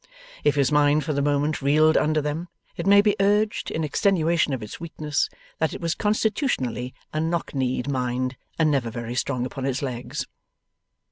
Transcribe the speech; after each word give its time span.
If 0.43 0.55
his 0.55 0.71
mind 0.71 1.03
for 1.03 1.13
the 1.13 1.21
moment 1.21 1.61
reeled 1.61 1.95
under 1.95 2.21
them, 2.21 2.47
it 2.75 2.87
may 2.87 3.03
be 3.03 3.15
urged, 3.19 3.69
in 3.69 3.83
extenuation 3.83 4.51
of 4.51 4.63
its 4.63 4.79
weakness, 4.79 5.29
that 5.59 5.75
it 5.75 5.79
was 5.79 5.93
constitutionally 5.93 6.95
a 7.13 7.19
knock 7.21 7.53
knee'd 7.53 7.87
mind 7.87 8.35
and 8.57 8.71
never 8.71 8.89
very 8.89 9.13
strong 9.13 9.45
upon 9.45 9.63
its 9.67 9.83
legs. 9.83 10.25